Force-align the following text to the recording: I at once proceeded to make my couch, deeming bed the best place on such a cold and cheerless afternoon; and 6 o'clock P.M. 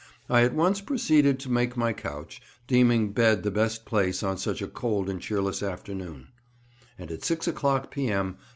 I 0.31 0.41
at 0.41 0.55
once 0.55 0.81
proceeded 0.81 1.39
to 1.41 1.51
make 1.51 1.77
my 1.77 1.93
couch, 1.93 2.41
deeming 2.65 3.11
bed 3.11 3.43
the 3.43 3.51
best 3.51 3.85
place 3.85 4.23
on 4.23 4.39
such 4.39 4.59
a 4.63 4.67
cold 4.67 5.07
and 5.11 5.21
cheerless 5.21 5.61
afternoon; 5.61 6.29
and 6.97 7.23
6 7.23 7.47
o'clock 7.47 7.91
P.M. 7.91 8.37